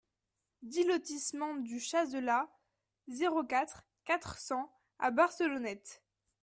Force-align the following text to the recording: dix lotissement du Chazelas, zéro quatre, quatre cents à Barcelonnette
dix 0.63 0.83
lotissement 0.83 1.53
du 1.57 1.79
Chazelas, 1.79 2.49
zéro 3.07 3.43
quatre, 3.43 3.83
quatre 4.03 4.39
cents 4.39 4.71
à 4.97 5.11
Barcelonnette 5.11 6.03